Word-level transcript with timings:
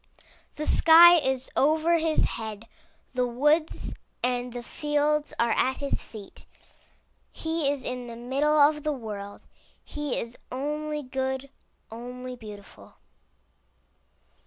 The 0.55 0.65
sky 0.65 1.19
is 1.19 1.51
over 1.55 1.99
his 1.99 2.23
head, 2.23 2.67
the 3.13 3.27
woods 3.27 3.93
and 4.23 4.51
the 4.51 4.63
fields 4.63 5.31
are 5.37 5.51
at 5.51 5.77
his 5.77 6.03
feet. 6.03 6.47
He 7.31 7.69
is 7.69 7.83
in 7.83 8.07
the 8.07 8.15
middle 8.15 8.57
of 8.57 8.81
the 8.81 8.93
world. 8.93 9.45
He 9.83 10.19
is 10.19 10.39
only 10.51 11.03
good, 11.03 11.51
only 11.91 12.35
beautiful. 12.35 12.95